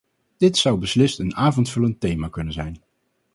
Dit 0.37 0.57
zou 0.57 0.79
beslist 0.79 1.19
een 1.19 1.35
avondvullend 1.35 1.99
thema 1.99 2.27
kunnen 2.27 2.53
zijn. 2.53 2.83